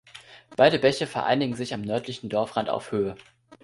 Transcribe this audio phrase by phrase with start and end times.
[0.57, 3.13] Beide Bäche vereinigen sich am nördlichen Dorfrand auf Höhe.